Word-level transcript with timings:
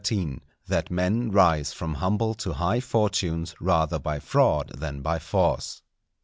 —_That 0.67 0.89
Men 0.89 1.29
rise 1.29 1.73
from 1.73 1.93
humble 1.93 2.33
to 2.33 2.53
high 2.53 2.79
Fortunes 2.79 3.53
rather 3.61 3.99
by 3.99 4.17
Fraud 4.17 4.69
than 4.79 5.03
by 5.03 5.19
Force. 5.19 5.83